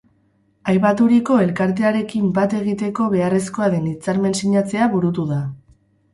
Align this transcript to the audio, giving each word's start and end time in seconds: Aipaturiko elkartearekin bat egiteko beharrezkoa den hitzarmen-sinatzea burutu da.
Aipaturiko 0.71 1.37
elkartearekin 1.43 2.31
bat 2.39 2.57
egiteko 2.61 3.07
beharrezkoa 3.13 3.69
den 3.75 3.87
hitzarmen-sinatzea 3.93 4.91
burutu 4.97 5.29
da. 5.37 5.41